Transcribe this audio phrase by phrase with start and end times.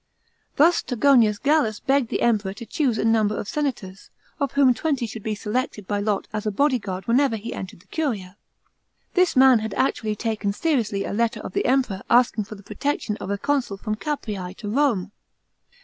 [0.55, 5.05] Thus Togonius Gallus begged the Emperor to choose a number of senators, of whom twenty
[5.05, 8.35] should be selected by lot as a bodyguard whenever he entered the curia.
[9.13, 13.15] This mnn had actually taken seriously a letter of the Emperor asking for the protection
[13.17, 15.11] of a consul from Capreas to Home.